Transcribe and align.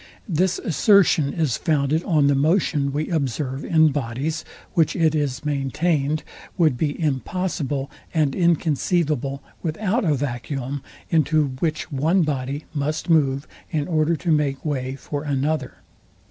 This 0.27 0.57
assertion 0.57 1.31
is 1.31 1.57
founded 1.57 2.03
on 2.05 2.25
the 2.25 2.33
motion 2.33 2.91
we 2.91 3.09
observe 3.11 3.63
in 3.63 3.89
bodies, 3.91 4.43
which, 4.73 4.95
it 4.95 5.13
is 5.13 5.45
maintained, 5.45 6.23
would 6.57 6.75
be 6.75 6.99
impossible 6.99 7.91
and 8.11 8.33
inconceivable 8.33 9.43
without 9.61 10.03
a 10.03 10.15
vacuum, 10.15 10.81
into 11.11 11.49
which 11.59 11.91
one 11.91 12.23
body 12.23 12.65
must 12.73 13.11
move 13.11 13.47
in 13.69 13.87
order 13.87 14.15
to 14.15 14.31
make 14.31 14.65
way 14.65 14.95
for 14.95 15.21
another.. 15.23 15.75